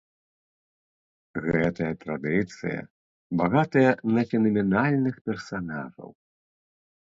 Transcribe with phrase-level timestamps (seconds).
[1.45, 2.81] Гэтая традыцыя
[3.43, 6.09] багатая на фенаменальных персанажаў.